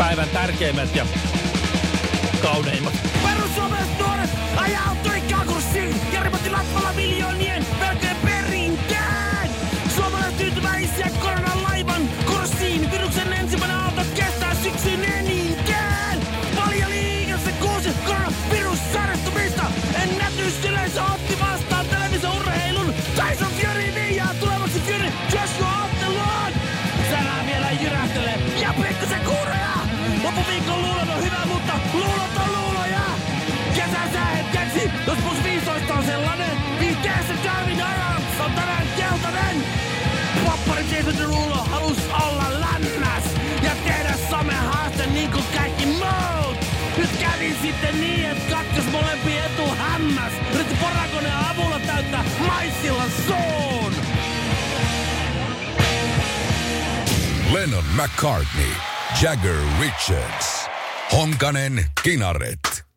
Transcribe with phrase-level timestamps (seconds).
[0.00, 1.06] päivän tärkeimmät ja
[2.42, 2.94] kauneimmat.
[3.22, 5.20] Perussuomalaiset nuoret ajautui
[41.18, 43.24] Derulo halus olla länmäs
[43.62, 46.56] ja tehdä some haaste niin kuin kaikki muut.
[46.96, 50.32] Nyt kävi sitten niin, että katkes molempi etu hämmäs.
[50.54, 53.94] Yritti porakoneen avulla täyttää maissilla suun.
[57.52, 58.72] Lennon McCartney.
[59.22, 60.66] Jagger Richards.
[61.12, 62.89] Honkanen Kinaret.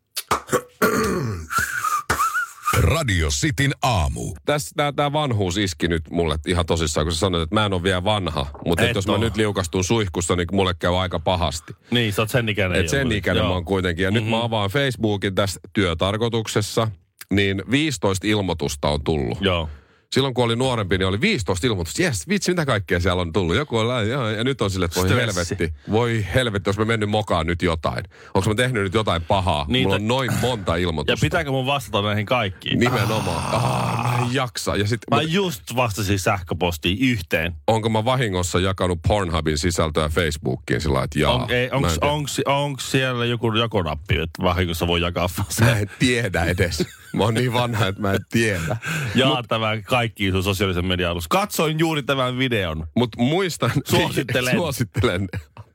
[2.84, 4.34] Radio Cityn aamu.
[4.44, 7.82] Tässä tämä vanhuus iski nyt mulle ihan tosissaan, kun sä sanoit, että mä en ole
[7.82, 8.46] vielä vanha.
[8.66, 11.72] Mutta Et jos mä nyt liukastun suihkussa, niin mulle käy aika pahasti.
[11.90, 12.80] Niin, sä oot sen ikäinen.
[12.80, 13.48] Et sen ikäinen Joo.
[13.48, 14.02] mä oon kuitenkin.
[14.02, 14.24] Ja mm-hmm.
[14.24, 16.88] nyt mä avaan Facebookin tässä työtarkoituksessa,
[17.30, 19.38] niin 15 ilmoitusta on tullut.
[19.40, 19.68] Joo.
[20.14, 22.02] Silloin kun oli nuorempi, niin oli 15 ilmoitusta.
[22.02, 23.56] Jes, vitsi, mitä kaikkea siellä on tullut.
[23.56, 25.54] Joku on, joo, ja nyt on sille, että voi Stressi.
[25.56, 25.78] helvetti.
[25.90, 28.04] Voi helvetti, jos mä mennyt mokaan nyt jotain.
[28.34, 29.64] Onko mä tehnyt nyt jotain pahaa?
[29.68, 31.20] Niitä- Mulla on noin monta Ja ilmoitusta.
[31.24, 32.78] pitääkö mun vastata näihin kaikkiin?
[32.78, 33.54] Nimenomaan.
[33.54, 34.76] Ah, mä en jaksa.
[34.76, 37.52] Ja sit, Mä just vastasin sähköpostiin yhteen.
[37.66, 41.34] onko mä vahingossa jakanut Pornhubin sisältöä Facebookiin sillä että jaa.
[41.34, 45.28] On, ei, onks, onks, onks siellä joku jakonappi, että vahingossa voi jakaa
[45.60, 46.84] Mä en tiedä edes.
[47.14, 48.76] Mä oon niin vanha, että mä en tiedä.
[49.14, 51.28] Jaa tämän kaikkiin sun sosiaalisen median alussa.
[51.28, 52.86] Katsoin juuri tämän videon.
[52.96, 53.70] Mutta muistan...
[53.84, 54.56] Suosittelen.
[54.58, 55.28] Suosittelen.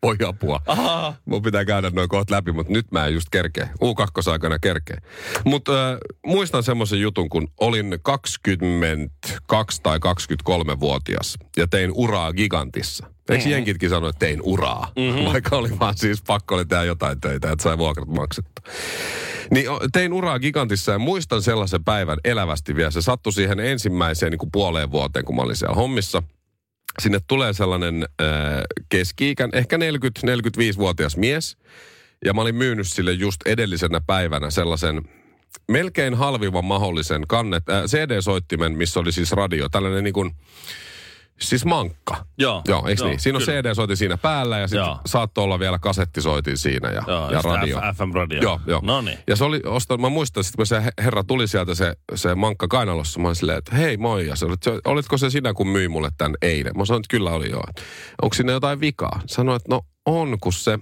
[0.04, 0.62] Voi apua.
[0.68, 1.14] Aha.
[1.26, 3.70] Mun pitää käydä noin kohta läpi, mutta nyt mä en just kerkeä.
[3.76, 4.98] U2-aikana kerkeä.
[5.46, 13.08] Mutta äh, muistan semmoisen jutun, kun olin 22 tai 23-vuotias ja tein uraa gigantissa.
[13.30, 13.52] Eikö mm.
[13.52, 14.92] jenkitkin sano, että tein uraa?
[14.96, 15.26] Mm-hmm.
[15.26, 18.74] Vaikka oli vaan siis pakko oli tehdä jotain töitä, että sai vuokrat maksettua.
[19.52, 22.92] Niin tein uraa gigantissa ja muistan sellaisen päivän elävästi vielä.
[22.92, 26.24] Se sattui siihen ensimmäiseen niin kuin puoleen vuoteen, kun mä olin siellä hommissa.
[27.02, 28.28] Sinne tulee sellainen äh,
[28.90, 31.58] keski-ikän, ehkä 40-45-vuotias mies.
[32.26, 35.02] Ja mä olin myynyt sille just edellisenä päivänä sellaisen
[35.68, 39.70] melkein halvimman mahdollisen kannet, äh, CD-soittimen, missä oli siis radio.
[39.70, 40.32] Tällainen niin kuin,
[41.42, 42.26] siis mankka.
[42.38, 42.62] Joo.
[42.68, 43.20] Joo, eikö Joo, niin?
[43.20, 43.62] Siinä on kyllä.
[43.62, 47.78] CD-soitin siinä päällä ja sitten saattoi olla vielä kasettisoitin siinä ja, Joo, ja radio.
[47.78, 48.42] F- FM-radio.
[48.42, 48.80] Joo, joo.
[48.84, 49.18] No niin.
[49.28, 52.36] Ja se oli, osta, mä muistan, että kun se he- herra tuli sieltä se, se
[52.36, 54.28] mankka kainalossa, mä olin silleen, että hei moi.
[54.28, 54.46] Ja se
[54.86, 56.78] olitko se sinä, kun myi mulle tämän eilen?
[56.78, 57.64] Mä sanoin, että kyllä oli joo.
[58.22, 59.22] Onko siinä jotain vikaa?
[59.26, 60.80] Sanoin, että no on, kun se...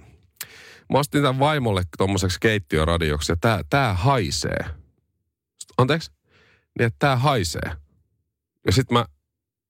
[0.92, 4.64] Mä ostin tämän vaimolle tommoseksi keittiöradioksi ja tää, tää haisee.
[5.78, 6.10] Anteeksi?
[6.78, 7.72] Niin, että tää haisee.
[8.66, 9.04] Ja sit mä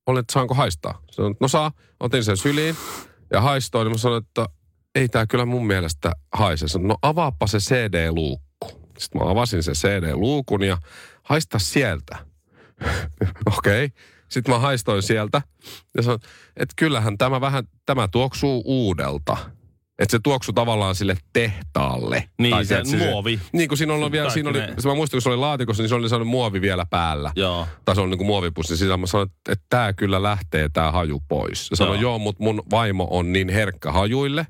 [0.09, 1.03] olin, että saanko haistaa?
[1.11, 1.73] Sanoin, no saa.
[2.01, 2.77] Otin sen syliin
[3.33, 3.85] ja haistoin.
[3.85, 4.47] Niin mä sanoin, että
[4.95, 6.69] ei tää kyllä mun mielestä haise.
[6.69, 8.69] Sanoin, no avaappa se CD-luukku.
[8.99, 10.79] Sitten mä avasin sen CD-luukun ja
[11.23, 12.17] haista sieltä.
[13.59, 13.85] Okei.
[13.85, 13.99] Okay.
[14.29, 15.43] Sitten mä haistoin sieltä
[15.97, 16.21] ja sanoin,
[16.57, 19.37] että kyllähän tämä vähän, tämä tuoksuu uudelta.
[19.99, 22.29] Että se tuoksuu tavallaan sille tehtaalle.
[22.39, 23.41] Niin, Tai se tiedätkö, muovi.
[23.53, 25.95] Niin kuin siinä on vielä, siinä oli, mä muistan, kun se oli laatikossa, niin se
[25.95, 27.67] oli sellainen muovi vielä päällä Joo.
[27.85, 28.97] tai se on niin kuin muovipussi sisällä.
[28.97, 31.71] Mä sanoin, että, että tämä kyllä lähtee tämä haju pois.
[31.71, 32.11] Ja sanoin, Joo.
[32.11, 34.47] joo, mutta mun vaimo on niin herkkä hajuille,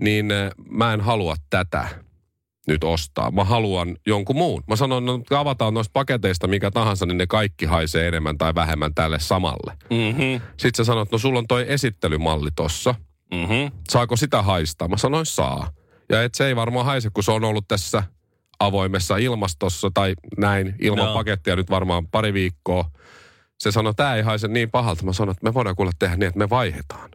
[0.00, 1.88] niin äh, mä en halua tätä
[2.66, 3.30] nyt ostaa.
[3.30, 4.62] Mä haluan jonkun muun.
[4.66, 8.94] Mä sanoin, no avataan noista paketeista mikä tahansa, niin ne kaikki haisee enemmän tai vähemmän
[8.94, 9.72] tälle samalle.
[9.90, 10.42] Mhm.
[10.56, 12.94] Sitten sä sanoit, no sulla on toi esittelymalli tossa.
[13.34, 13.72] Mhm.
[13.88, 14.88] Saako sitä haistaa?
[14.88, 15.70] Mä sanoin, saa.
[16.08, 18.02] Ja et se ei varmaan haise, kun se on ollut tässä
[18.60, 21.14] avoimessa ilmastossa tai näin ilman Joo.
[21.14, 22.90] pakettia nyt varmaan pari viikkoa.
[23.58, 25.04] Se sanoi, että tämä ei haise niin pahalta.
[25.04, 27.10] Mä sanoin, että me voidaan kuule tehdä niin, että me vaihdetaan.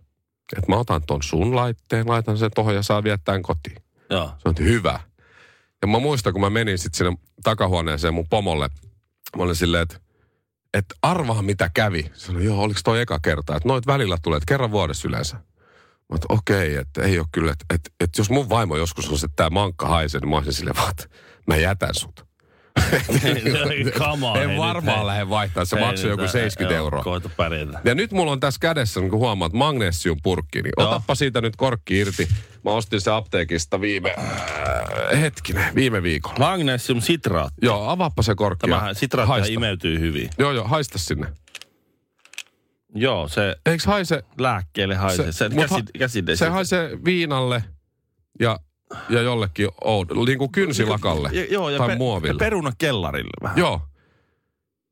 [0.58, 3.78] Että mä otan ton sun laitteen, laitan sen tohon ja saa viettää kotiin.
[4.10, 4.32] Joo.
[4.38, 5.00] Se on hyvä.
[5.82, 8.70] Ja mä muistan, kun mä menin sitten sinne takahuoneeseen mun pomolle.
[9.38, 10.00] Mä olin silleen, että,
[10.74, 12.04] että arvaa mitä kävi.
[12.14, 13.56] Se sanoi, joo, oliko toi eka kerta?
[13.56, 15.38] Että noit välillä tulee, että kerran vuodessa yleensä.
[16.12, 19.26] Mä okei, että ei ole kyllä, että, että, että jos mun vaimo joskus on se,
[19.26, 21.06] että tämä mankka haisee, niin mä olisin silleen vaan, että
[21.48, 22.32] mä jätän sut.
[23.98, 27.04] Come on, en varmaan lähde vaihtaa, se maksoi joku ää, 70 joo, euroa.
[27.04, 27.82] Koita pärjätä.
[27.84, 30.88] Ja nyt mulla on tässä kädessä, niin kun huomaat, magnesiumpurkki, niin Joo.
[30.88, 32.28] otappa siitä nyt korkki irti.
[32.66, 36.40] Mä ostin se apteekista viime, äh, hetkinen, viime viikolla.
[36.40, 37.66] Magnesium sitraatti.
[37.66, 38.68] Joo, avaappa se korkki.
[38.68, 39.54] Tämähän sitraatti haista.
[39.54, 40.30] imeytyy hyvin.
[40.38, 41.28] Joo, joo, haista sinne.
[42.96, 45.32] Joo, se Eiks haise, lääkkeelle haisee.
[45.32, 45.50] Se,
[45.98, 47.64] käsi, ha- se haisee viinalle
[48.40, 48.60] ja,
[49.10, 52.40] ja jollekin oudo, niin kuin kynsilakalle Ja- Joo, ja, tai pe- ja muoville.
[52.40, 53.58] perunakellarille vähän.
[53.58, 53.82] Joo.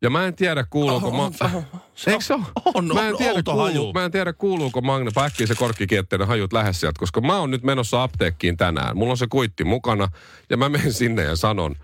[0.02, 1.08] Ja mä en tiedä kuuluuko...
[1.08, 1.64] On, ma- on, on.
[1.96, 2.44] Se Eikö se ole?
[2.74, 3.94] on, mä en on tiedä, outo kuuluu, haju.
[3.94, 5.12] mä en tiedä kuuluuko magne...
[5.26, 8.98] Äkkiä se korkkikietteinen hajut lähes sieltä, koska mä oon nyt menossa apteekkiin tänään.
[8.98, 10.08] Mulla on se kuitti mukana
[10.50, 11.76] ja mä menen sinne ja sanon,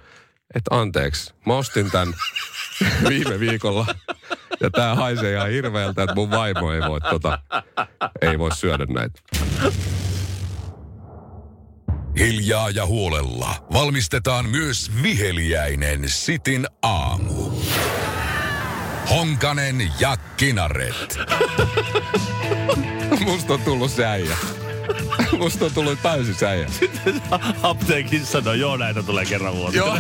[0.56, 2.08] että anteeksi, mä ostin tän
[3.10, 3.86] viime viikolla
[4.60, 7.40] ja tää haisee ihan hirveältä, että mun vaimo ei voi, tota,
[8.22, 9.20] ei voi syödä näitä.
[12.20, 17.52] Hiljaa ja huolella valmistetaan myös viheliäinen Sitin aamu.
[19.10, 21.20] Honkanen ja Kinaret.
[23.26, 24.38] Musta on tullut se äijä.
[25.40, 26.68] Musta on tullut täysin se äijä.
[27.64, 29.78] Apteekissa sanoo, joo näitä tulee kerran vuodessa.
[29.78, 29.98] Joo.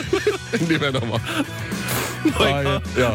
[0.68, 1.20] Nimenomaan.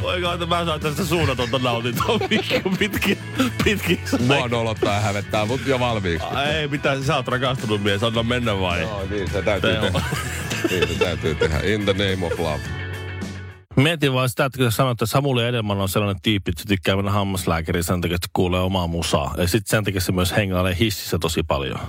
[0.01, 3.17] Voiko, että mä saan tästä suunnatonta nautintoa pitkin, pitkin,
[3.63, 3.99] pitkin.
[4.19, 6.27] Mua nolottaa ja hävettää, mut jo valmiiksi.
[6.53, 8.81] Ei mitään, sä oot rakastunut mies, anna mennä vai?
[8.81, 10.01] Joo, niin se täytyy tehdä.
[10.69, 11.59] Niin se täytyy tehdä.
[11.63, 12.86] In the name of love.
[13.77, 16.67] Mietin vaan sitä, että kun sä sanoit, että Samuli Edelman on sellainen tyyppi, että se
[16.67, 19.33] tykkää mennä hammaslääkäriin sen takia, että kuulee omaa musaa.
[19.37, 21.79] Ja sitten sen takia se myös hengailee hississä tosi paljon.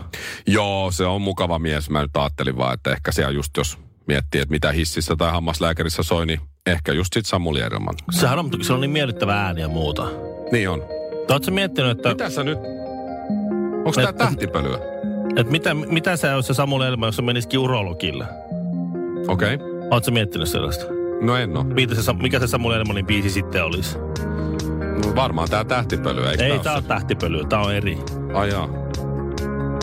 [0.46, 1.90] Joo, se on mukava mies.
[1.90, 6.02] Mä nyt ajattelin vaan, että ehkä siellä just jos miettii, että mitä hississä tai hammaslääkärissä
[6.02, 7.94] soi, niin ehkä just sit Samuli Edelman.
[8.10, 10.06] Sehän on, se on niin miellyttävä ääni ja muuta.
[10.52, 10.82] Niin on.
[11.30, 12.58] Oletko miettinyt, että, Mitä sä nyt...
[13.76, 14.78] Onko tää Et- tähtipölyä?
[15.36, 18.24] että mitä, mitä se olisi se Samuli Edelman, jos se menisikin urologille?
[19.28, 19.54] Okei.
[19.54, 19.66] Okay.
[19.90, 20.97] Oletko miettinyt sellaista?
[21.20, 21.64] No en oo.
[21.64, 23.98] Mitä se, mikä se Samuli Edelmanin biisi sitten olisi?
[25.06, 27.98] No varmaan tää tähtipölyä, eikö Ei, tää tää on tähtipölyä, tää on eri.
[28.34, 28.68] Ai jaa.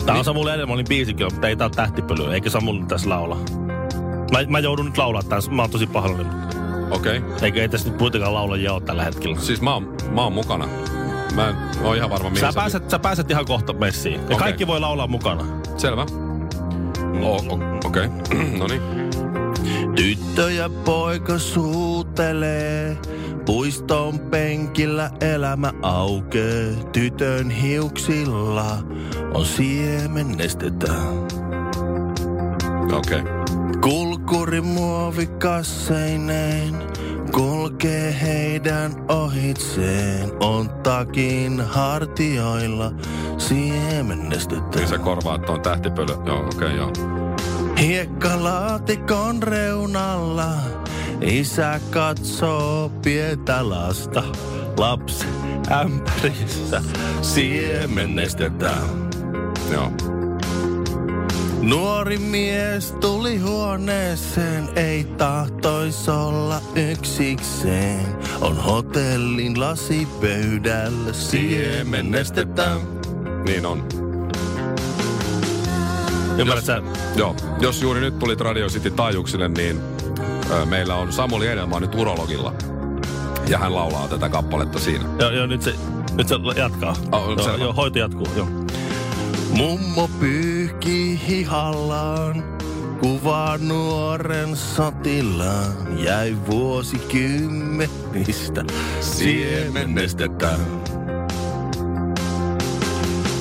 [0.06, 3.36] Tää on Samuli Edelmanin biisikin, mutta ei tää ole tähtipölyä, eikä Samuli tässä laula.
[4.32, 6.28] Mä, mä joudun nyt laulaa tässä, mä oon tosi pahoillani.
[6.90, 7.18] Okei.
[7.18, 7.30] Okay.
[7.42, 9.40] Eikä ei tässä nyt kuitenkaan laulajia ole tällä hetkellä.
[9.40, 10.68] Siis mä oon, mä oon mukana.
[11.34, 14.14] Mä en oo ihan varma, mihin Sä pääset, sä pääset ihan kohta messiin.
[14.14, 14.38] Ja Okei.
[14.38, 15.44] kaikki voi laulaa mukana.
[15.76, 16.06] Selvä.
[17.22, 17.36] O-
[17.84, 18.06] Okei.
[18.06, 18.08] Okay.
[18.58, 18.82] no niin.
[19.96, 22.98] Tyttö ja poika suutelee,
[23.46, 26.76] puiston penkillä elämä aukee.
[26.92, 28.78] Tytön hiuksilla
[29.34, 30.92] on siemennestettä.
[32.92, 33.20] Okei.
[33.20, 33.36] Okay.
[33.80, 36.74] Kulkuri muovikasseineen
[37.32, 40.32] kulkee heidän ohitseen.
[40.40, 42.92] On takin hartioilla
[43.38, 44.78] siemennestettä.
[44.78, 46.12] Niin sä korvaat tuon tähtipöly.
[46.26, 46.92] Joo, okei, okay, joo.
[47.80, 50.52] Hiekkalaatikon reunalla
[51.20, 54.22] isä katsoo pientä lasta.
[54.78, 55.26] Lapsi
[55.70, 56.82] ämpärissä
[57.22, 59.10] siemennestetään.
[59.72, 59.92] Joo.
[61.62, 66.60] Nuori mies tuli huoneeseen, ei tahtois olla
[66.92, 68.06] yksikseen.
[68.40, 72.80] On hotellin lasipöydällä siemennestetään.
[73.46, 74.05] Niin on.
[76.38, 76.82] Ymmärrätkö?
[77.16, 77.36] Joo.
[77.60, 79.80] Jos juuri nyt tulit Radio City taajuuksille, niin
[80.50, 82.52] ö, meillä on Samuli Edelman nyt urologilla.
[83.48, 85.04] Ja hän laulaa tätä kappaletta siinä.
[85.18, 85.74] Joo, joo, nyt se,
[86.12, 86.96] nyt se jatkaa.
[87.12, 87.64] Oh, joo, selvä.
[87.64, 88.48] joo, hoito jatkuu, joo.
[89.50, 92.44] Mummo pyyhki hihallaan,
[93.00, 96.02] kuvaa nuoren sotilaan.
[96.04, 98.64] Jäi vuosikymmenistä
[99.00, 100.60] siemennestetään.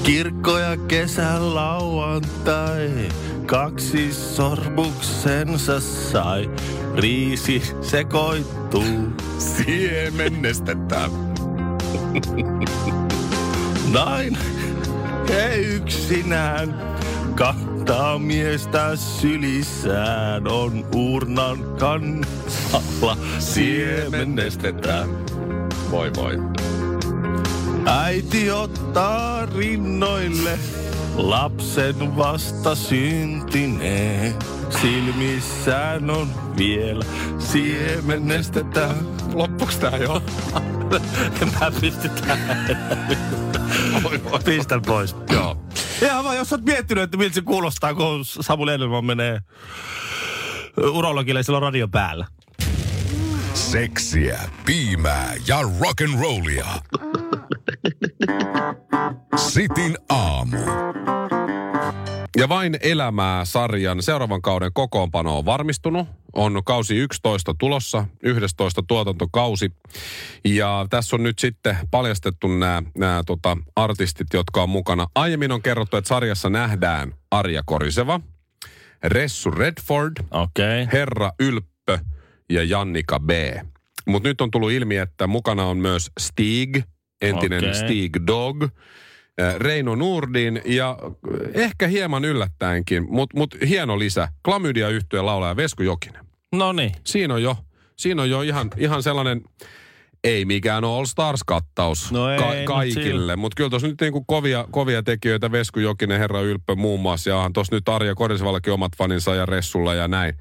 [0.05, 2.89] Kirkko ja kesän lauantai,
[3.45, 6.49] kaksi sorbuksensa sai.
[6.95, 11.11] Riisi sekoittuu, Siemennestetään.
[13.93, 14.37] Nain
[15.29, 16.75] he yksinään
[17.35, 25.09] kantaa miestä sylissään on urnan kannalla siemennestetään.
[25.91, 26.64] Voi voi.
[27.85, 30.59] Äiti ottaa rinnoille
[31.15, 34.35] lapsen vasta syntineen.
[34.81, 37.05] Silmissään on vielä
[37.39, 38.95] siemennestetään.
[39.33, 40.21] Loppuks tää jo?
[41.59, 42.77] Mä pysty tähän.
[44.45, 45.15] Pistän pois.
[45.31, 45.57] Joo.
[46.01, 49.39] Ja vaan, jos oot miettinyt, että miltä se kuulostaa, kun Samuel Edelman menee
[50.93, 52.25] urologille ja sillä on radio päällä.
[53.53, 56.67] Seksiä, piimää ja rock'n'rollia.
[59.35, 60.57] Sitin aamu.
[62.37, 66.07] Ja vain elämää sarjan seuraavan kauden kokoonpano on varmistunut.
[66.33, 69.71] On kausi 11 tulossa, 11 tuotantokausi.
[70.45, 75.07] Ja tässä on nyt sitten paljastettu nämä, nämä tota, artistit, jotka on mukana.
[75.15, 78.19] Aiemmin on kerrottu, että sarjassa nähdään Arja Koriseva,
[79.03, 80.13] Ressu Redford.
[80.31, 80.87] Okay.
[80.93, 81.99] Herra Ylppö
[82.49, 83.29] ja Jannika B.
[84.07, 86.77] Mutta nyt on tullut ilmi, että mukana on myös Stig,
[87.21, 87.73] entinen okay.
[87.73, 94.89] Stig Dog, äh, Reino Nurdin ja äh, ehkä hieman yllättäenkin, mutta mut hieno lisä, klamydia
[94.89, 96.25] yhtyeen laulaja Vesku Jokinen.
[96.51, 96.91] No niin.
[97.03, 97.57] Siinä on jo,
[97.97, 99.41] siinä on jo ihan, ihan sellainen,
[100.23, 105.03] ei mikään All Stars-kattaus No ei, mut kaikille, mutta kyllä tuossa nyt niinku kovia, kovia
[105.03, 109.35] tekijöitä, Vesku Jokinen, Herra Ylppö muun muassa, ja onhan tuossa nyt Arja Korisevallakin omat faninsa
[109.35, 110.33] ja Ressulla ja näin,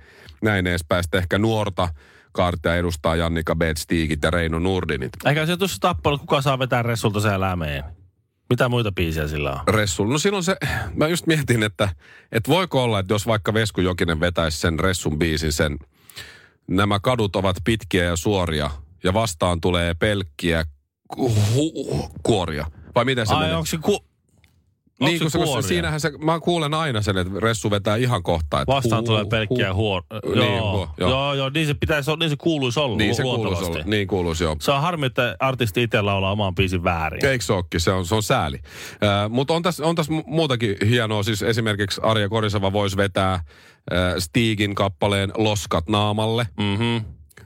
[0.43, 1.04] näin edespäin.
[1.04, 1.88] Sitten ehkä nuorta
[2.35, 5.12] kaartia edustaa Jannika Bedstigit ja Reino Nurdinit.
[5.25, 7.85] Eikä se tuossa tappelu, kuka saa vetää Ressulta se lämeen.
[8.50, 9.61] Mitä muita biisejä sillä on?
[9.69, 10.09] Ressul.
[10.09, 10.57] No silloin se,
[10.95, 11.88] mä just mietin, että,
[12.33, 15.79] että voiko olla, että jos vaikka Vesku Jokinen vetäisi sen Ressun biisin, sen
[16.69, 18.71] nämä kadut ovat pitkiä ja suoria
[19.05, 20.64] ja vastaan tulee pelkkiä
[21.09, 22.67] ku- hu- kuoria.
[22.95, 23.57] Vai miten se Ai, menee?
[23.57, 24.05] onko se ku...
[25.00, 25.62] niin, onko kun se kuoria?
[25.68, 28.60] siinähän se, mä kuulen aina sen, että Ressu vetää ihan kohta.
[28.60, 30.02] Että Vastaan hu- tulee pelkkiä hu- huor...
[30.34, 31.10] Niin, joo, huo- joo.
[31.10, 33.84] joo, joo, niin se pitäisi niin se kuuluisi olla Niin se kuuluisi olla.
[33.84, 34.56] Niin kuuluisi, joo.
[34.60, 37.24] Se on harmi, että artisti itse laulaa oman biisin väärin.
[37.26, 37.54] Eikö se?
[37.78, 38.58] Se on, se on sääli.
[38.64, 41.22] Äh, Mutta on tässä, on mu- muutakin hienoa.
[41.22, 43.42] Siis esimerkiksi Arja Koriseva voisi vetää äh,
[44.18, 46.46] Stigin kappaleen Loskat naamalle.
[46.56, 46.96] Mhm.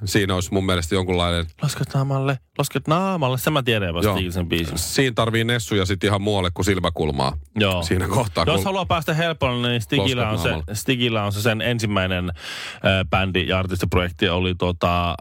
[0.04, 1.46] Siinä olisi mun mielestä jonkunlainen...
[1.62, 3.38] Lasket naamalle, lasket naamalle.
[3.38, 4.78] Se mä tiedän vasta sen biisin.
[4.78, 7.32] Siinä tarvii Nessuja sitten ihan muualle kuin silmäkulmaa.
[7.56, 7.82] Joo.
[7.82, 8.44] Siinä kohtaa.
[8.46, 10.50] Jos kun- haluaa päästä helpolla, niin Stigillä on, se.
[10.72, 15.16] Stigillä on se sen ensimmäinen äh, bändi ja artistiprojekti oli tota, äh,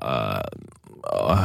[1.31, 1.39] äh,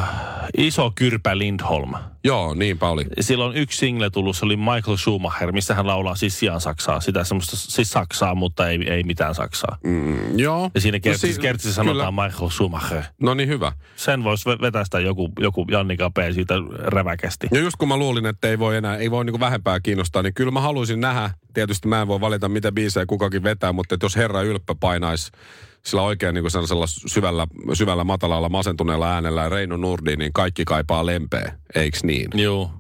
[0.57, 1.92] Iso Kyrpä Lindholm.
[2.25, 3.04] Joo, niinpä oli.
[3.21, 7.00] Silloin yksi single tullut, se oli Michael Schumacher, missä hän laulaa siis sijaan Saksaa.
[7.00, 9.78] Sitä semmoista, siis Saksaa, mutta ei, ei mitään Saksaa.
[9.85, 10.71] Mm, joo.
[10.75, 13.02] Ja siinä kertsissä, si- kertsissä sanotaan Michael Schumacher.
[13.21, 13.73] No niin, hyvä.
[13.97, 16.16] Sen voisi ve- vetästä joku, joku Jannika P.
[16.35, 17.49] siitä räväkästi.
[17.52, 20.35] Ja just kun mä luulin, että ei voi enää, ei voi niinku vähempää kiinnostaa, niin
[20.35, 24.16] kyllä mä haluaisin nähdä, tietysti mä en voi valita, mitä biisejä kukakin vetää, mutta jos
[24.16, 25.33] Herra Ylppä painaisi
[25.86, 31.06] sillä oikein niin kuin sellaisella syvällä, syvällä matalalla masentuneella äänellä Reino Nurdi, niin kaikki kaipaa
[31.06, 32.30] lempeä, eiks niin?
[32.34, 32.70] Joo.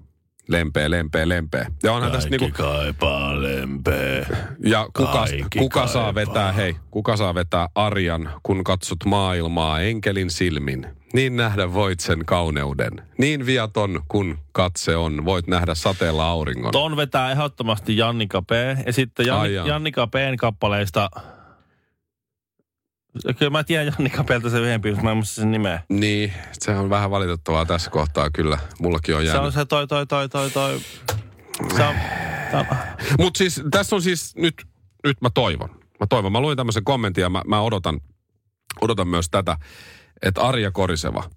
[0.48, 1.66] Lempeä, lempeä, lempeä.
[1.82, 4.26] Ja onhan tässä Kaikki niinku, kaipaa lempeä.
[4.64, 6.14] ja kuka, kaikki kuka saa kaipaa.
[6.14, 10.86] vetää, hei, kuka saa vetää arjan, kun katsot maailmaa enkelin silmin?
[11.12, 12.92] Niin nähdä voit sen kauneuden.
[13.18, 16.72] Niin viaton kun katse on, voit nähdä sateella auringon.
[16.72, 18.50] Ton vetää ehdottomasti Jannika P.
[18.86, 19.54] Ja sitten Janni.
[19.54, 21.10] Jannika P:n kappaleista...
[23.38, 25.82] Kyllä mä tiedän Jannika P:ltä se yhden biisin, mutta mä en muista sen nimeä.
[25.88, 28.58] Niin, se on vähän valitettavaa tässä kohtaa kyllä.
[28.80, 29.44] Mullakin on Se jäänyt.
[29.44, 30.80] on se toi, toi, toi, toi, toi.
[31.76, 31.94] Se on,
[32.50, 32.66] se on,
[33.18, 34.54] Mutta siis tässä on siis nyt,
[35.04, 35.68] nyt mä toivon.
[36.00, 36.32] Mä toivon.
[36.32, 38.00] Mä luin tämmöisen kommentin ja mä, mä odotan,
[38.80, 39.56] odotan myös tätä,
[40.22, 41.30] että Arja Koriseva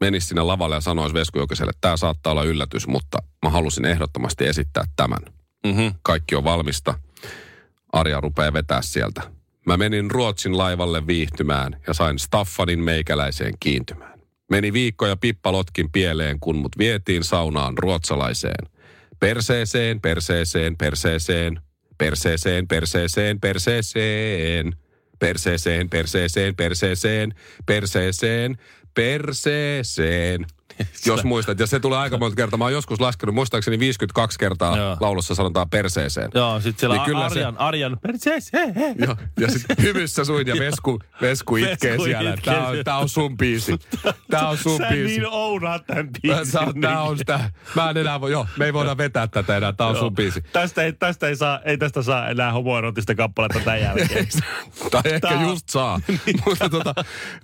[0.00, 3.84] menisi sinne lavalle ja sanoisi Vesku Jokiselle, että tämä saattaa olla yllätys, mutta mä halusin
[3.84, 5.18] ehdottomasti esittää tämän.
[5.66, 5.94] mm-hmm.
[6.02, 6.94] Kaikki on valmista.
[7.92, 9.22] Arja rupeaa vetää sieltä.
[9.66, 14.20] Mä menin Ruotsin laivalle viihtymään ja sain Staffanin meikäläiseen kiintymään.
[14.50, 18.68] Meni viikko ja pippalotkin pieleen, kun mut vietiin saunaan ruotsalaiseen.
[19.20, 21.60] Perseeseen, perseeseen, perseeseen,
[21.98, 24.76] perseeseen, perseeseen, perseeseen,
[25.18, 27.34] perseeseen, perseeseen, perseeseen,
[27.66, 28.58] perseeseen,
[28.94, 30.46] perseeseen.
[31.06, 32.58] Jos muistat, ja se tulee aika monta kertaa.
[32.58, 34.96] Mä oon joskus laskenut, muistaakseni 52 kertaa Joo.
[35.00, 36.30] laulussa sanotaan perseeseen.
[36.34, 38.94] Joo, sit siellä Niin niin kyllä se- Arjan, Arjan, persees, he, he.
[38.98, 42.34] Joo, ja sitten hymyssä suin ja Vesku, Vesku itkee Vesku siellä.
[42.34, 43.78] itkee Tää on, tää on sun biisi.
[44.30, 45.04] Tää on sun Sä biisi.
[45.18, 46.60] niin ounaat tämän Tää, biisin.
[46.60, 47.50] on- tää on sitä.
[47.74, 49.72] Mä en enää voi, joo, me ei voida vetää tätä enää.
[49.72, 50.42] Tää on sun biisi.
[50.52, 54.28] Tästä ei, tästä ei, saa, ei tästä saa enää homoerotista kappaletta tämän jälkeen.
[54.90, 56.00] tai ehkä Tää just saa.
[56.46, 56.94] mutta tota,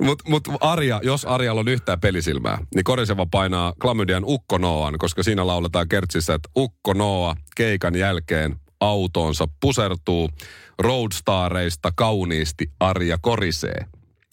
[0.02, 2.85] mut, mut Arja, jos Arjalla on yhtään pelisilmää, niin
[3.19, 9.49] Koriseva painaa Klamydian Ukko Noan, koska siinä lauletaan kertsissä, että Ukko Noa keikan jälkeen autoonsa
[9.61, 10.31] pusertuu
[10.79, 13.87] roadstareista kauniisti Arja korisee.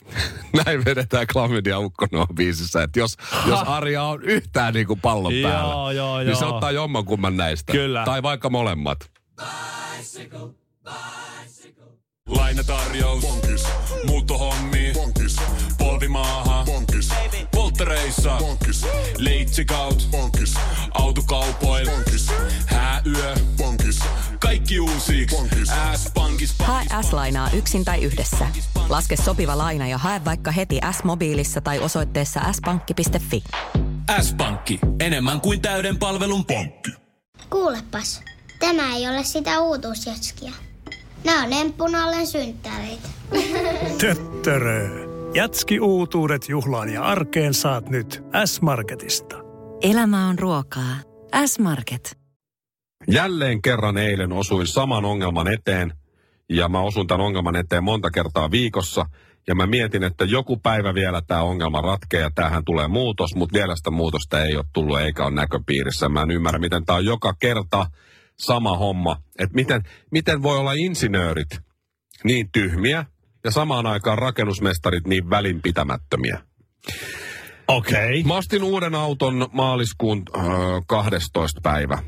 [0.65, 5.39] Näin vedetään Klamydia Ukko Noa biisissä, että jos, jos Arja on yhtään niin kuin pallon
[5.41, 6.53] Joo, päällä, joo, niin se joo.
[6.53, 7.71] ottaa jommankumman näistä.
[7.71, 8.05] Kyllä.
[8.05, 9.11] Tai vaikka molemmat.
[12.29, 13.21] Lainatarjous.
[13.21, 13.63] Bonkis.
[14.07, 14.91] Muuttohommi.
[14.93, 15.35] Bonkis.
[15.77, 16.63] Polvimaaha.
[16.65, 17.09] Bonkis.
[17.51, 18.37] Polttereissa.
[18.39, 18.85] Bonkis.
[19.17, 20.07] Leitsikaut.
[20.11, 20.53] Bonkis.
[20.93, 21.89] Autokaupoil.
[21.89, 22.27] Bonkis.
[22.65, 23.35] Hääyö.
[23.57, 23.99] Bonkis.
[24.39, 25.27] Kaikki uusi.
[25.95, 26.55] S-pankis.
[26.59, 28.47] Hae S-lainaa yksin tai yhdessä.
[28.89, 33.43] Laske sopiva laina ja hae vaikka heti S-mobiilissa tai osoitteessa s-pankki.fi.
[34.21, 36.91] S-pankki, enemmän kuin täyden palvelun pankki.
[37.49, 38.21] Kuulepas,
[38.59, 40.51] tämä ei ole sitä uutuusjatskia.
[41.25, 43.09] Nämä on emppunallen synttäreitä.
[44.01, 44.89] Töttörö.
[45.33, 49.35] Jatski uutuudet juhlaan ja arkeen saat nyt S-Marketista.
[49.81, 50.95] Elämä on ruokaa.
[51.45, 52.17] S-Market.
[53.07, 55.93] Jälleen kerran eilen osuin saman ongelman eteen,
[56.49, 59.05] ja mä osun tämän ongelman eteen monta kertaa viikossa,
[59.47, 63.53] ja mä mietin, että joku päivä vielä tämä ongelma ratkeaa, ja tähän tulee muutos, mutta
[63.53, 66.09] vielä sitä muutosta ei ole tullut eikä ole näköpiirissä.
[66.09, 67.85] Mä en ymmärrä, miten tämä on joka kerta
[68.39, 69.21] sama homma.
[69.39, 71.59] Että miten, miten voi olla insinöörit
[72.23, 73.05] niin tyhmiä,
[73.45, 76.41] ja samaan aikaan rakennusmestarit niin välinpitämättömiä.
[77.67, 78.23] Okei.
[78.23, 80.43] Mä ostin uuden auton maaliskuun äh,
[80.87, 81.61] 12.
[81.63, 82.03] päivä.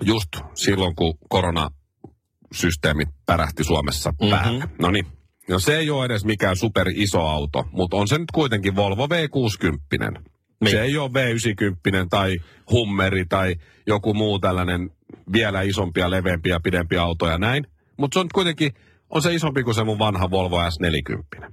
[0.00, 4.64] Just silloin, kun koronasysteemit pärähti Suomessa päälle.
[4.64, 4.76] Mm-hmm.
[4.82, 5.06] No niin.
[5.48, 9.06] No se ei ole edes mikään super iso auto, mutta on se nyt kuitenkin Volvo
[9.06, 10.22] V60.
[10.60, 10.70] Niin.
[10.70, 12.36] Se ei ole V90 tai
[12.70, 13.54] Hummeri tai
[13.86, 14.90] joku muu tällainen
[15.32, 17.66] vielä isompia, leveämpiä, pidempiä autoja näin.
[17.96, 18.72] Mutta se on kuitenkin,
[19.10, 21.50] on se isompi kuin se mun vanha Volvo S40.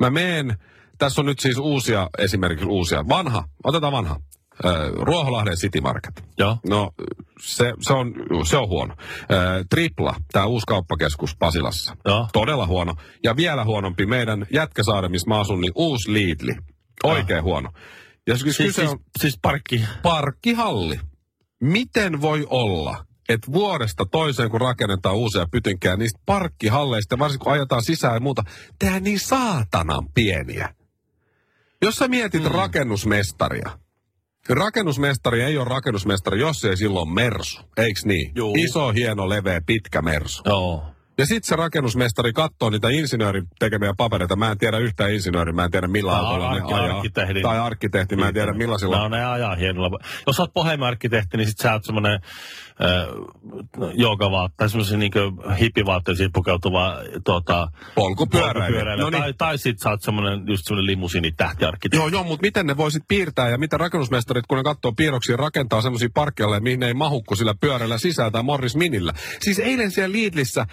[0.00, 0.56] Mä meen,
[0.98, 4.20] tässä on nyt siis uusia, esimerkiksi uusia, vanha, otetaan vanha,
[4.92, 6.24] Ruoholahden City Market.
[6.38, 6.58] Joo.
[6.68, 6.92] No,
[7.40, 8.94] se, se, on, se on huono.
[9.30, 11.96] Ö, Tripla, tämä uusi kauppakeskus Pasilassa.
[12.04, 12.28] Joo.
[12.32, 12.94] Todella huono.
[13.24, 16.56] Ja vielä huonompi meidän Jätkäsaari, missä mä asun, niin uusi Lidli.
[17.04, 17.70] Oikein huono.
[18.26, 19.84] Ja siis, Siis, kyse siis, on siis parkki.
[20.02, 21.00] parkkihalli.
[21.60, 27.82] Miten voi olla, että vuodesta toiseen, kun rakennetaan uusia pytinkejä, niistä parkkihalleista, varsinkin kun ajetaan
[27.82, 28.42] sisään ja muuta,
[28.78, 30.74] tehdään niin saatanan pieniä.
[31.82, 32.50] Jos sä mietit mm.
[32.50, 33.78] rakennusmestaria,
[34.48, 38.32] rakennusmestari ei ole rakennusmestari, jos ei silloin mersu, eiks niin?
[38.34, 38.54] Juu.
[38.58, 40.42] Iso, hieno, leveä, pitkä mersu.
[40.46, 40.95] Joo.
[41.18, 44.36] Ja sitten se rakennusmestari katsoo niitä insinöörin tekemiä papereita.
[44.36, 46.96] Mä en tiedä yhtään insinööriä, mä en tiedä millä Tai autolla ne ajaa.
[46.96, 47.40] arkkitehti.
[47.40, 48.98] Tai arkkitehti, mä en tiedä millaisilla.
[48.98, 49.98] No ne ajaa hienolla.
[50.26, 52.20] Jos oot pohjima-arkkitehti, niin sit sä oot semmonen äh,
[53.94, 55.12] joogavaat, tai semmoisen niin
[55.60, 58.96] hippivaatteisiin pukeutuva tota, Polkupyöräilijä.
[58.96, 59.22] No niin.
[59.22, 62.02] tai, tai sit sä oot semmonen, just semmonen limusiinitähtiarkkitehti.
[62.02, 65.82] Joo, joo, mutta miten ne voisit piirtää ja miten rakennusmestarit, kun ne katsoo piirroksia, rakentaa
[65.82, 69.12] semmoisia parkkialle, mihin ne ei mahu kuin sillä pyörällä sisään tai Morris Minillä.
[69.40, 70.66] Siis eilen siellä Lidlissä,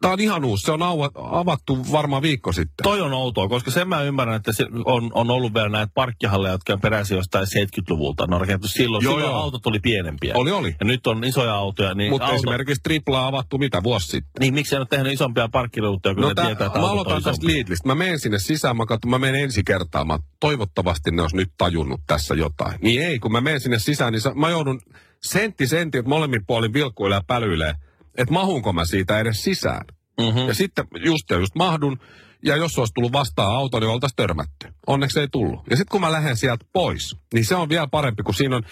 [0.00, 2.82] tää on ihan uusi, se on ava- avattu varmaan viikko sitten.
[2.82, 6.52] Toi on outoa, koska sen mä ymmärrän, että se on, on ollut vielä näitä parkkihalleja,
[6.52, 8.26] jotka on peräisin jostain 70-luvulta.
[8.26, 9.04] Ne on rakennettu silloin.
[9.04, 9.40] Joo, silloin joo.
[9.40, 10.34] autot oli pienempiä.
[10.36, 10.76] Oli, oli.
[10.80, 11.94] Ja nyt on isoja autoja.
[11.94, 14.40] Niin Mutta auto, esimerkiksi tripla avattu mitä vuosi sitten.
[14.40, 17.22] Niin miksi en ole tehnyt isompia parkkiruutuja, kun No ne tää, tietää, että mä aloitan
[17.22, 17.46] tästä?
[17.46, 17.88] Lidlistä.
[17.88, 20.04] Mä menen sinne sisään, mä katson, mä menen ensi kertaa.
[20.04, 22.78] Mä, toivottavasti ne olisi nyt tajunnut tässä jotain.
[22.82, 24.80] Niin ei, kun mä menen sinne sisään, niin mä joudun
[25.22, 27.74] sentti sentti, että molemmin puolin vilkkuilee ja pälyilee,
[28.18, 29.84] että mahunko mä siitä edes sisään.
[30.20, 30.48] Mm-hmm.
[30.48, 31.98] Ja sitten just ja just mahdun,
[32.44, 34.68] ja jos olisi tullut vastaan auto, niin oltaisiin törmätty.
[34.86, 35.60] Onneksi ei tullut.
[35.70, 38.62] Ja sitten kun mä lähden sieltä pois, niin se on vielä parempi, kun siinä on
[38.64, 38.70] eh,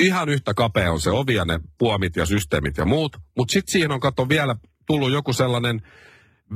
[0.00, 3.16] ihan yhtä kapea on se ovi ja ne puomit ja systeemit ja muut.
[3.36, 5.82] Mutta sitten siihen on kato vielä tullut joku sellainen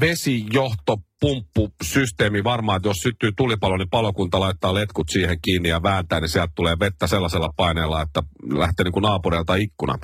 [0.00, 6.28] vesijohtopumppusysteemi varmaan, että jos syttyy tulipalo, niin palokunta laittaa letkut siihen kiinni ja vääntää, niin
[6.28, 10.00] sieltä tulee vettä sellaisella paineella, että lähtee niin kuin naapureilta ikkunat.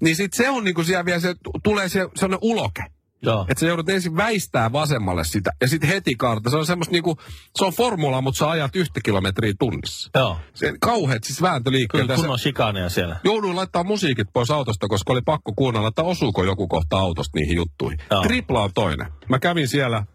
[0.00, 2.84] Niin sitten se on niin kuin siellä vielä, se tulee se, sellainen uloke.
[3.48, 6.50] Että sä joudut ensin väistää vasemmalle sitä ja sitten heti kaarta.
[6.50, 7.16] Se on semmoista niinku,
[7.56, 10.10] se on formula, mutta sä ajat yhtä kilometriä tunnissa.
[10.14, 10.38] Joo.
[10.54, 12.02] Se kauheat siis vääntöliikkeet.
[12.02, 13.16] Kyllä kunnon shikaaneja siellä.
[13.24, 17.56] Jouduin laittaa musiikit pois autosta, koska oli pakko kuunnella, että osuuko joku kohta autosta niihin
[17.56, 17.98] juttuihin.
[18.10, 18.22] Joo.
[18.22, 19.06] Tripla on toinen.
[19.28, 20.06] Mä kävin siellä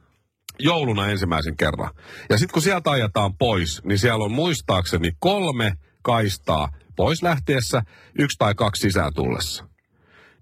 [0.60, 1.94] jouluna ensimmäisen kerran.
[2.30, 7.82] Ja sitten kun sieltä ajetaan pois, niin siellä on muistaakseni kolme kaistaa pois lähtiessä,
[8.20, 9.66] yksi tai kaksi sisään tullessa.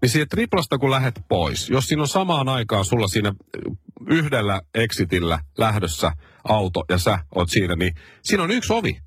[0.01, 3.33] Niin siitä triplasta kun lähet pois, jos siinä on samaan aikaan sulla siinä
[4.07, 6.11] yhdellä exitillä lähdössä
[6.43, 7.93] auto ja sä oot siinä, niin
[8.23, 8.99] siinä on yksi ovi,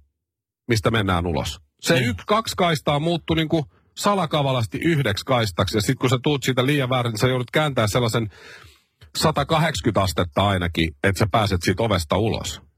[0.69, 1.61] mistä mennään ulos.
[1.81, 2.09] Se Niin.
[2.09, 3.65] yksi, kaksi kaistaa muuttui niin kuin
[3.97, 5.77] salakavalasti yhdeksi kaistaksi.
[5.77, 8.31] Ja sitten kun sä tuut siitä liian väärin, niin sä joudut kääntää sellaisen
[9.17, 12.70] 180 astetta ainakin, että sä pääset siitä ovesta ulos.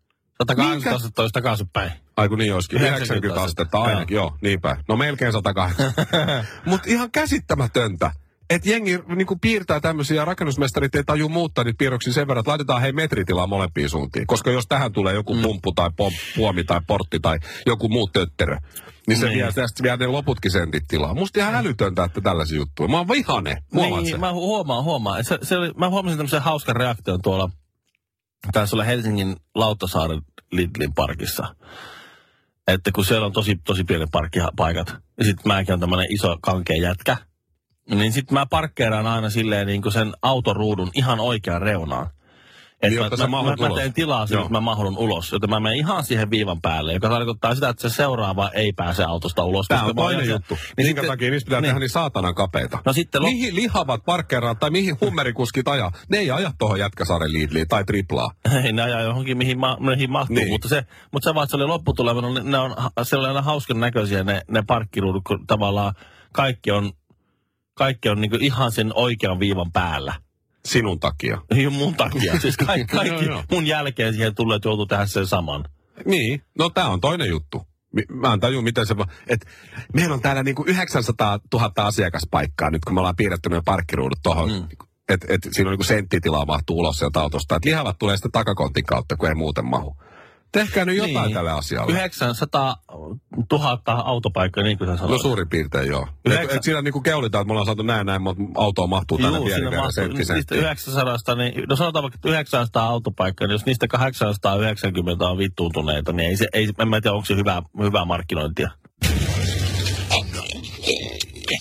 [0.49, 1.93] 180 astetta olisi takaisinpäin.
[2.17, 2.77] Ai kun niin olisikin.
[2.81, 4.77] 90 90 astetta ainakin, joo, niin päin.
[4.89, 6.45] No melkein 180.
[6.67, 8.11] Mutta ihan käsittämätöntä.
[8.51, 12.51] Että jengi niinku piirtää tämmöisiä ja rakennusmestarit ei taju muuttaa niitä piirroksia sen verran, että
[12.51, 14.27] laitetaan hei metritilaa molempiin suuntiin.
[14.27, 15.43] Koska jos tähän tulee joku mm.
[15.43, 18.57] pumppu tai pom, puomi tai portti tai joku muu tötterö,
[19.07, 19.39] niin se Niin.
[19.39, 21.15] vie tästä vie ne loputkin sentit tilaa.
[21.15, 22.89] Musta ihan älytöntä, että tällaisia juttuja.
[22.89, 23.63] Mä oon vihane.
[23.75, 24.21] Huomaat Niin, sen?
[24.21, 25.25] mä huomaan, huomaan.
[25.25, 27.51] Se, se oli, mä huomasin tämmöisen hauskan reaktion tuolla,
[28.53, 31.55] taisi olla Helsingin Lauttasaaren Lidlin parkissa.
[32.69, 36.77] Että kun siellä on tosi, tosi pienet parkkipaikat, ja sitten mäkin on tämmöinen iso kankea
[36.77, 37.17] jätkä,
[37.91, 42.07] niin sitten mä parkkeeraan aina silleen niin kuin sen autoruudun ihan oikean reunaan.
[42.83, 44.41] Et Niin, mä, mä, mä, mä teen tilaa Joo.
[44.41, 45.33] että mä mahdun ulos.
[45.33, 49.05] Joten mä menen ihan siihen viivan päälle, joka tarkoittaa sitä, että se seuraava ei pääse
[49.05, 49.67] autosta ulos.
[49.69, 50.55] Tämä on toinen juttu.
[50.55, 51.69] Niin Minkä sitten- takia niistä pitää niin.
[51.69, 52.79] tehdä niin saatanan kapeita?
[52.87, 55.93] No sitten lop- Mihin lihavat parkkeeraat tai mihin hummerikuskit ajaa?
[56.09, 58.31] Ne ei aja tuohon Jätkäsaaren Lidliin tai triplaa.
[58.65, 60.45] Ei ne ajaa johonkin, mihin, ma- mihin mahtuu, Niin.
[60.45, 60.55] niin.
[60.55, 63.43] mutta se, mutta se vaan, että se oli lopputulemana, ne, ne on, se oli aina
[63.43, 65.95] hauskan näköisiä ne, ne parkkiruudut, kun tavallaan
[66.33, 66.93] kaikki on,
[67.75, 70.15] kaikki on niin ihan sen oikean viivan päällä.
[70.65, 71.41] Sinun takia.
[71.57, 72.41] Ei ole mun takia.
[72.41, 73.45] Siis kaikki, kaikki joo.
[73.51, 75.65] mun jälkeen siihen tulee, että joutuu tehdä sen saman.
[76.05, 77.63] Niin, no tämä on toinen juttu.
[78.09, 78.95] Mä en tajua, miten se...
[79.27, 79.47] Et
[79.95, 84.53] meillä on täällä niinku 900 000 asiakaspaikkaa nyt, kun me ollaan piirretty ne parkkiruudut tuohon.
[84.53, 84.69] Mm.
[85.09, 87.57] Että et siinä on niinku senttitilaa mahtuu ulos sieltä autosta.
[87.57, 89.97] Että lihavat tulee sitten takakontin kautta, kun ei muuten mahu.
[90.53, 91.35] Tehkää nyt jotain Niin.
[91.35, 91.93] tälle asialle.
[91.93, 92.77] 900
[93.53, 95.13] 000 autopaikkaa, niin kuin sä sanoit.
[95.13, 96.03] No suurin piirtein joo.
[96.27, 99.19] Et, Yhdeksän- et siinä niinku keulitaan, että me ollaan saatu näin näin, mutta autoon mahtuu
[99.19, 100.55] tänne Juu, pieni siinä vielä mahtuu, sentti niistä sentti.
[100.55, 106.29] 900, niin, no sanotaan vaikka, että 900 autopaikkaa, niin jos niistä 890 on vittuuntuneita, niin
[106.29, 108.71] ei se, ei, en mä tiedä, onko se hyvää, hyvää markkinointia.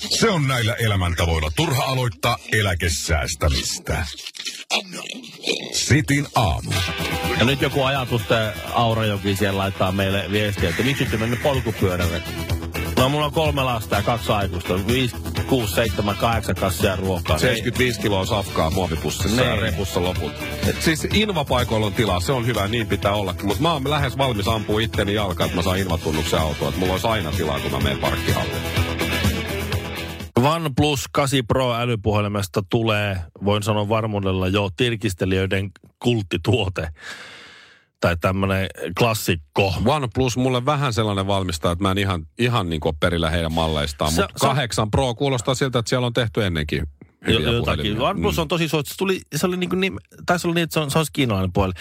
[0.10, 4.06] Se on näillä elämäntavoilla turha aloittaa eläkesäästämistä.
[5.74, 6.72] Sitin aamu.
[7.40, 12.22] Ja nyt joku ajatus, että Aurajoki siellä laittaa meille viestiä, että miksi te mennyt polkupyörälle?
[12.98, 14.88] No mulla on kolme lasta ja kaksi aikuista.
[14.88, 15.16] 5,
[15.48, 17.38] 6, 7, 8 kassia ruokaa.
[17.38, 19.62] 75 kiloa safkaa muovipussissa ja Niin.
[19.62, 20.32] repussa loput.
[20.68, 23.46] Et siis invapaikoilla on tilaa, se on hyvä, niin pitää ollakin.
[23.46, 26.68] Mutta mä oon lähes valmis ampua itteni jalkaan, että mä saan invatunnuksen autoa.
[26.68, 28.81] Että mulla olisi aina tilaa, kun mä menen parkkihalliin.
[30.44, 36.90] OnePlus 8 Pro älypuhelimesta tulee, voin sanoa varmuudella jo, tirkistelijöiden kulttituote.
[38.00, 38.68] Tai tämmönen
[39.00, 39.74] klassikko.
[39.86, 44.14] OnePlus mulle vähän sellainen valmistaa, että mä en ihan, ihan niin kuin perillä heidän malleistaan.
[44.14, 46.88] Mutta se- 8 Pro kuulostaa siltä, että siellä on tehty ennenkin
[47.28, 48.02] hyviä jotakin.
[48.02, 48.94] OnePlus on tosi suosittu.
[48.94, 51.12] Se, tuli, se oli niin kuin, nim- taisi olla niin, että se, on, se olisi
[51.14, 51.74] kiinalainen puoli.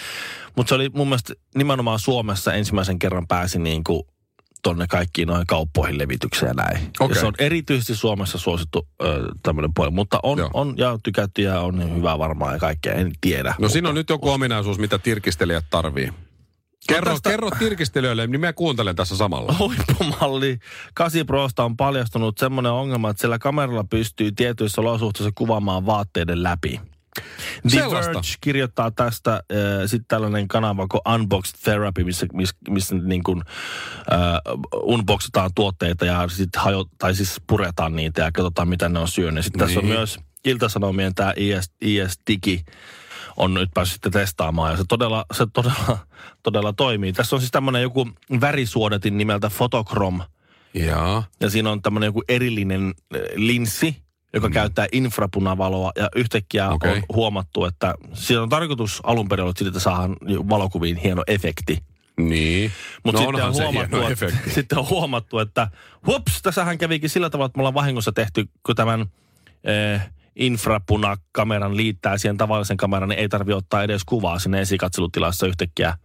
[0.55, 4.03] Mutta se oli mun mielestä nimenomaan Suomessa ensimmäisen kerran pääsi niin kuin
[4.61, 6.89] tonne kaikkiin noihin kauppoihin levitykseen ja näin.
[6.99, 7.15] Okei.
[7.15, 9.91] Ja se on erityisesti Suomessa suosittu ö, tämmöinen puoli.
[9.91, 10.49] Mutta on, Joo.
[10.53, 13.55] on ja tykätty ja on hyvä varmaan ja kaikkea, en tiedä.
[13.59, 16.09] No siinä on nyt joku ominaisuus, mitä tirkistelijät tarvii.
[16.87, 19.55] Kerro, tästä- kerro tirkistelijöille, niin mä kuuntelen tässä samalla.
[19.59, 20.59] Huippumalli
[20.93, 26.81] 8 Prosta on paljastunut semmoinen ongelma, että sillä kameralla pystyy tietyissä olosuhteissa kuvaamaan vaatteiden läpi.
[27.61, 28.13] The Sellaista.
[28.13, 29.39] Verge kirjoittaa tästä äh,
[29.85, 33.41] sitten tällainen kanava kuin Unboxed Therapy, missä, missä, missä niin kuin,
[34.11, 34.19] äh,
[34.83, 39.43] unboxataan tuotteita ja sit hajo, tai siis puretaan niitä ja katsotaan, mitä ne on syönyt.
[39.45, 39.95] Sitten tässä on Niin.
[39.97, 42.63] myös Ilta-Sanomien tämä IS, IS-digi
[43.37, 45.97] on nyt päässyt sitten testaamaan ja se todella, se todella,
[46.43, 47.13] todella toimii.
[47.13, 48.09] Tässä on siis tämmöinen joku
[48.41, 50.23] värisuodatin nimeltä Photochrome
[50.73, 51.23] Jaa.
[51.39, 54.01] ja siinä on tämmöinen joku erillinen äh, linssi,
[54.33, 54.53] joka mm.
[54.53, 56.91] käyttää infrapunavaloa ja yhtäkkiä Okei.
[56.91, 60.15] on huomattu, että siinä on tarkoitus alun perin ollut, että saadaan
[60.49, 61.77] valokuviin hieno efekti.
[62.17, 62.71] Niin.
[63.03, 64.49] Mutta no sitten, on huomattu, että, efekti.
[64.55, 65.67] sitten on huomattu, että
[66.07, 69.05] hups, tässähän kävikin sillä tavalla, että me ollaan vahingossa tehty, kun tämän
[69.63, 70.01] eh,
[70.35, 75.97] infrapunakameran liittää siihen tavallisen kameran, niin ei tarvitse ottaa edes kuvaa sinne esikatselutilassa yhtäkkiä.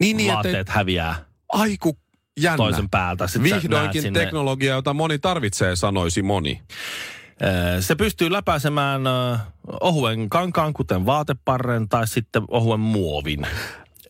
[0.00, 1.98] Niin, niin että Vaatteet häviää aiku
[2.40, 2.56] jännä.
[2.56, 3.26] toisen päältä.
[3.26, 6.62] Sitten Vihdoinkin sinne- teknologia, jota moni tarvitsee, sanoisi moni.
[7.80, 9.02] Se pystyy läpäisemään
[9.80, 13.46] ohuen kankaan, kuten vaateparren, tai sitten ohuen muovin.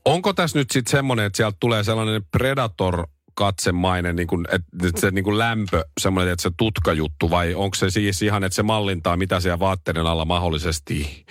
[0.04, 5.10] Onko tässä nyt sitten semmoinen, että sieltä tulee sellainen predator katsemainen, niin kuin, että se
[5.10, 9.16] niin kuin lämpö, semmoinen, että se tutkajuttu, vai onko se siis ihan, että se mallintaa,
[9.16, 11.26] mitä siellä vaatteiden alla mahdollisesti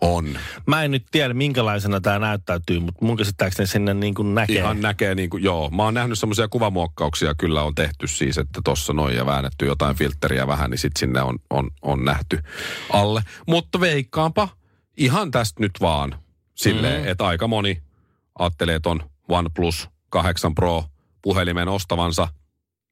[0.00, 0.38] on?
[0.66, 4.56] Mä en nyt tiedä, minkälaisena tämä näyttäytyy, mutta mun käsittääkseni sinne niin kuin näkee.
[4.56, 5.70] Ihan näkee niin kuin, joo.
[5.70, 9.96] Mä oon nähnyt semmoisia kuvamuokkauksia, kyllä on tehty siis, että tossa noin ja väännetty jotain
[9.96, 12.42] filtteriä vähän, niin sitten sinne on, on, on nähty
[12.92, 13.22] alle.
[13.46, 14.48] Mutta veikkaanpa
[14.96, 16.18] ihan tästä nyt vaan
[16.54, 17.08] silleen, mm.
[17.08, 17.82] että aika moni
[18.38, 20.84] ajattelee, että on OnePlus 8 Pro
[21.22, 22.28] puhelimen ostavansa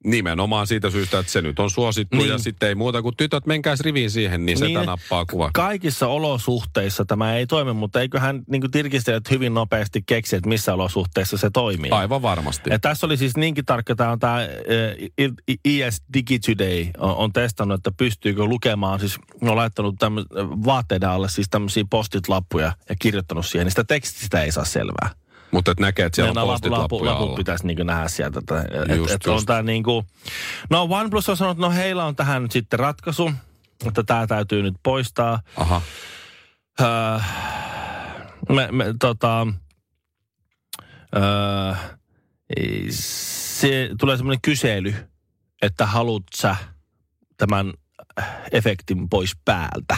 [0.05, 2.29] nimenomaan siitä syystä, että se nyt on suosittu Niin.
[2.29, 4.79] ja sitten ei muuta kuin tytöt menkääs riviin siihen, niin, Niin.
[4.81, 5.51] se nappaa kuva.
[5.55, 11.37] Kaikissa olosuhteissa tämä ei toimi, mutta eiköhän niin tirkistelijät hyvin nopeasti keksi, että missä olosuhteissa
[11.37, 11.90] se toimii.
[11.90, 12.71] Aivan varmasti.
[12.71, 14.38] Ja tässä oli siis niinkin tarkka, tämä on tämä
[15.64, 20.25] IS Digi Today on, on testannut, että pystyykö lukemaan, siis ne on laittanut tämmö,
[20.64, 25.11] vaatteiden alle siis tämmöisiä postit-lappuja ja kirjoittanut siihen, niin sitä tekstistä ei saa selvää.
[25.55, 27.37] Mutta et näkee, että siellä Nämä on lapu- postit lapu- lappuja laput alla.
[27.37, 28.38] pitäisi niin nähdä sieltä.
[28.38, 29.47] Että, et, Just, et on just.
[29.47, 30.07] tää niin kuin,
[30.71, 33.33] no OnePlus on sanonut, että no heillä on tähän nyt sitten ratkaisu,
[33.87, 35.40] että tämä täytyy nyt poistaa.
[35.57, 35.83] Aha.
[36.81, 37.19] Öö,
[38.49, 39.47] me, me, tota,
[41.17, 41.75] öö,
[42.90, 44.95] se tulee semmoinen kysely,
[45.62, 46.57] että haluat sä
[47.37, 47.73] tämän
[48.53, 49.97] efektin pois päältä.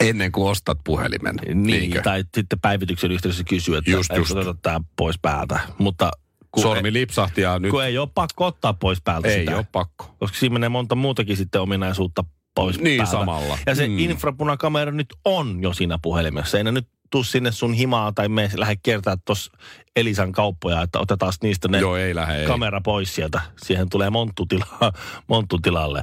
[0.00, 1.36] Ennen kuin ostat puhelimen.
[1.46, 2.02] Niin, niinkö?
[2.02, 4.30] tai sitten päivityksen yhteydessä kysyy, että Just, just, just.
[4.48, 5.60] oteta tämä pois päältä.
[5.78, 6.10] Mutta
[6.52, 9.56] kun, Sormi lipsahti ja ei, nyt kun ei ole pakko ottaa pois päältä ei sitä.
[9.56, 10.14] ole pakko.
[10.18, 13.10] Koska siinä menee monta muutakin sitten ominaisuutta pois Niin, päältä.
[13.12, 13.58] samalla.
[13.66, 13.98] Ja se mm.
[13.98, 16.58] infrapunakamera nyt on jo siinä puhelimessa.
[16.58, 19.52] Ei ne nyt tuu sinne sun himaa tai me lähde kiertää tuossa
[19.96, 22.40] Elisan kauppoja, että otetaan niistä ne Joo, ei lähde.
[22.40, 22.46] Ei.
[22.46, 23.40] kamera pois sieltä.
[23.62, 24.66] Siihen tulee monttutila,
[25.28, 26.02] monttutilalle.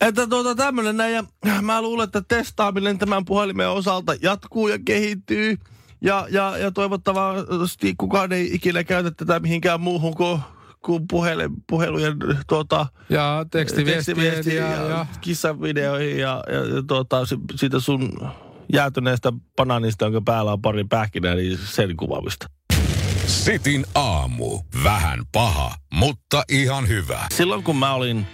[0.00, 1.24] Että tuota tämmönen näin, ja
[1.62, 5.56] mä luulen, että testaaminen tämän puhelimen osalta jatkuu ja kehittyy.
[6.00, 10.40] Ja, ja, ja toivottavasti kukaan ei ikinä käytä tätä mihinkään muuhun kuin,
[10.82, 17.26] kuin puhele, puhelujen tuota, Ja tekstiviestiä tekstiviestiä ja, ja, ja, kissavideoihin ja, ja, ja tuota,
[17.26, 18.28] si- siitä sun
[18.72, 22.46] jäätyneestä banaanista, jonka päällä on pari pähkinää, niin sen kuvaamista.
[23.26, 24.60] Sitin aamu.
[24.84, 27.26] Vähän paha, mutta ihan hyvä.
[27.32, 28.26] Silloin kun mä olin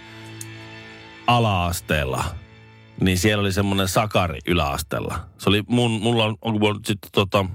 [1.27, 2.23] ala-asteella,
[3.01, 5.19] niin siellä oli semmoinen sakari yläasteella.
[5.37, 7.45] Se oli mun, mulla on, onko mulla sitten tota,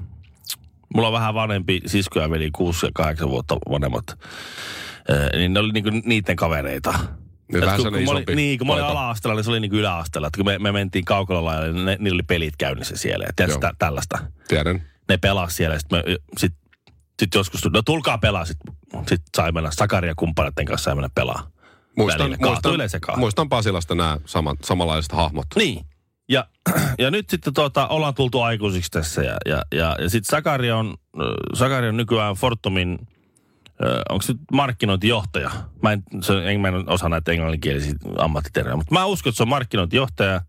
[0.95, 4.05] mulla on vähän vanhempi sisko ja veli, 6 ja 8 vuotta vanhemmat.
[5.09, 6.95] Ee, niin ne oli niinku niiden kavereita.
[7.52, 9.76] Nyt vähän kun, kun mä olin, niin, kun mä olin ala-asteella, niin se oli niinku
[9.76, 10.26] yläasteella.
[10.26, 13.24] Että kun me, me mentiin kaukolalaille, niin ne, niillä oli pelit käynnissä siellä.
[13.24, 14.18] Ja tiedätkö, tä, tällaista.
[14.48, 14.82] tiedän.
[15.09, 15.78] Ne pelas siellä.
[15.78, 16.02] Sitten
[16.38, 16.54] sit,
[17.20, 18.44] sit joskus, tuli, no tulkaa pelaa.
[18.44, 18.74] Sitten
[19.09, 21.50] sit sai mennä Sakari ja kumppaneiden kanssa ja mennä pelaa.
[21.96, 25.46] Muistan, Välillä muistan, yleensä muistan Pasilasta nämä saman, samanlaiset hahmot.
[25.56, 25.87] Niin.
[26.28, 26.46] Ja,
[26.98, 29.22] ja nyt sitten tuota, ollaan tultu aikuisiksi tässä.
[29.22, 30.94] Ja, ja, ja, ja sitten Sakari on,
[31.54, 32.98] Sakari on nykyään Fortumin,
[34.09, 35.51] onko se nyt markkinointijohtaja?
[35.83, 39.43] Mä en, se, en, mä en osaa näitä englanninkielisiä ammattitermejä, mutta mä uskon, että se
[39.43, 40.41] on markkinointijohtaja.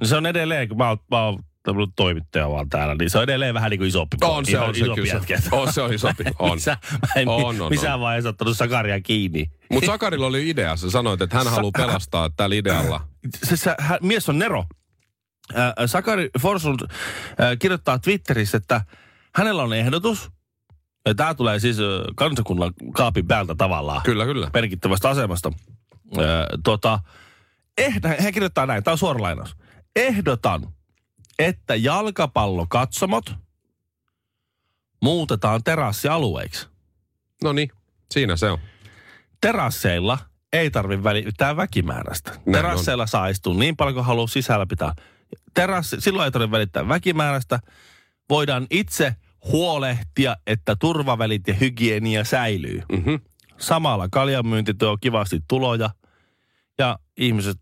[0.00, 3.18] Niin se on edelleen, kun mä oon, mä oon ollut toimittaja vaan täällä, niin se
[3.18, 4.16] on edelleen vähän niin kuin isompi.
[4.22, 5.40] On se, iso- on se kyllä.
[5.52, 6.24] On se on isompi.
[6.38, 6.54] On.
[6.54, 8.00] Missä, mä en On, on, missään on.
[8.00, 9.50] vaiheessa ottanut Sakaria kiinni.
[9.70, 10.76] Mutta Sakarilla oli idea.
[10.76, 13.08] Sä sanoit, että hän haluaa pelastaa tällä idealla.
[13.44, 14.64] se, se hän, mies on Nero.
[15.56, 16.88] Äh, Sakari Forslund äh,
[17.58, 18.80] kirjoittaa Twitterissä, että
[19.34, 20.30] hänellä on ehdotus.
[21.06, 21.84] Ja tämä tulee siis äh,
[22.16, 24.02] kansakunnan kaapin päältä tavallaan.
[24.02, 24.50] Kyllä, kyllä.
[24.54, 25.52] Merkittävästä asemasta.
[26.18, 26.24] Äh,
[26.64, 26.98] tota,
[27.78, 29.56] ehd, hän kirjoittaa näin, tämä on suora lainaus.
[29.96, 30.68] Ehdotan,
[31.38, 33.34] että jalkapallokatsomot
[35.02, 36.68] muutetaan terassialueiksi.
[37.44, 37.70] No niin,
[38.10, 38.58] siinä se on.
[39.40, 40.18] terasseilla
[40.52, 42.32] ei tarvitse välittää väkimäärästä.
[42.46, 42.52] on.
[42.52, 44.94] Terasseilla saa istua niin paljon kuin haluaa sisällä pitää.
[45.54, 47.60] Terassi, silloin ei tarvitse välittää väkimäärästä.
[48.30, 52.82] Voidaan itse huolehtia, että turvavälit ja hygienia säilyy.
[52.92, 53.14] Mhm.
[53.58, 55.90] Samalla kaljanmyynti tuo kivasti tuloja
[56.78, 57.58] ja ihmiset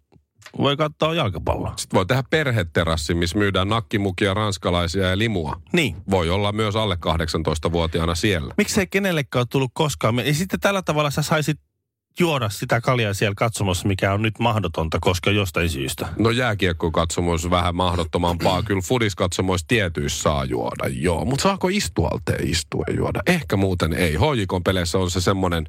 [0.58, 1.72] voi katsoa jalkapalloa.
[1.76, 5.60] Sitten voi tehdä perheterassi, missä myydään nakkimukia, ranskalaisia ja limua.
[5.72, 5.96] Niin.
[6.10, 8.54] Voi olla myös alle 18-vuotiaana siellä.
[8.56, 10.26] Miksei kenellekään ole tullut koskaan.
[10.26, 11.60] Ja sitten tällä tavalla sä saisit
[12.20, 16.08] juoda sitä kaljaa siellä katsomassa, mikä on nyt mahdotonta, koska jostain syystä.
[16.18, 18.62] No jääkiekkokatsomoissa vähän mahdottomampaa.
[18.66, 21.24] Kyllä fudiskatsomoissa tietyissä saa juoda, joo.
[21.24, 23.20] Mutta saako istualteen istua ja juoda?
[23.26, 24.14] Ehkä muuten ei.
[24.14, 25.66] Hoijikon peleissä on se semmoinen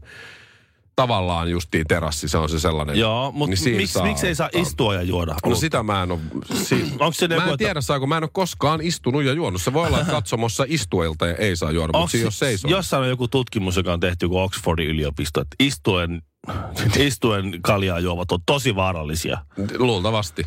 [0.96, 3.00] tavallaan justiin terassi, se on se sellainen.
[3.00, 5.36] Joo, mutta niin miksi, saa miksi ei saa istua ja juoda?
[5.46, 6.20] No sitä mä en ole...
[6.54, 9.34] Si- Onko se mä joku, en että- tiedä saako, mä en ole koskaan istunut ja
[9.34, 9.62] juonut.
[9.62, 12.72] Se voi olla, että katsomossa istuilta ja ei saa juoda, mutta jos seisoo.
[12.72, 16.22] jossain on joku tutkimus, joka on tehty kuin Oxfordin yliopisto, että istuen,
[17.08, 19.38] istuen kaljaa juovat on tosi vaarallisia.
[19.78, 20.46] Luultavasti.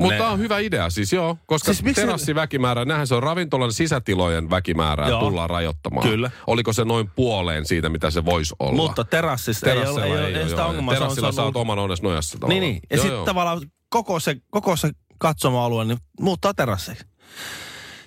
[0.00, 1.38] Mutta ne- on hyvä idea siis, joo.
[1.46, 5.20] Koska Siis miksi- terassiväkimäärä, nähän se on ravintolan sisätilojen väkimäärää Joo.
[5.20, 6.08] tullaan rajoittamaan.
[6.08, 6.30] Kyllä.
[6.46, 8.76] Oliko se noin puoleen siitä, mitä se voisi olla?
[8.76, 10.68] mutta terassissa ei ole, Terassilla ei, ole, ei, ole, sitä joo.
[10.68, 10.94] ongelmaa.
[10.94, 12.60] Terassilla on saat ollut- oman onnesi nojassa tavallaan.
[12.60, 12.80] Niin, niin.
[12.90, 17.04] Ja sitten tavallaan koko se, koko se katsomoalue niin muuttaa terasseiksi.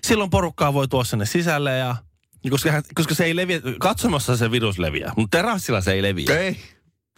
[0.04, 1.96] Silloin porukkaa voi tuoda sinne sisälle ja
[2.50, 6.40] koska, koska se ei leviä, katsomassa se virus leviää, mutta terassilla se ei leviä.
[6.40, 6.58] Ei,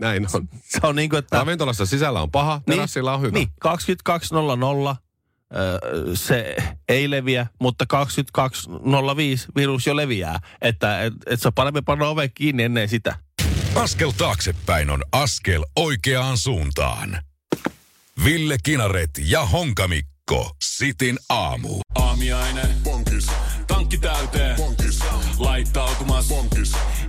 [0.01, 0.49] näin on.
[0.63, 1.37] Se on niin kuin, että...
[1.37, 3.31] Ravintolassa sisällä on paha, terassilla on hyvä.
[3.31, 4.95] Niin, 22.00
[5.55, 6.55] ö, se
[6.89, 7.85] ei leviä, mutta
[8.39, 10.39] 22.05 virus jo leviää.
[10.61, 13.15] Että et, et se on parempi panna ove kiinni ennen sitä.
[13.75, 17.21] Askel taaksepäin on askel oikeaan suuntaan.
[18.23, 20.55] Ville Kinaret ja Honkamikko.
[20.63, 21.79] Sitin aamu.
[21.95, 22.61] Aamiaine.
[22.83, 23.27] Bonkis.
[23.67, 24.55] Tankki täyteen.
[24.55, 24.99] Bonkis.
[25.37, 26.27] Laittautumas.
[26.27, 26.71] Bonkis.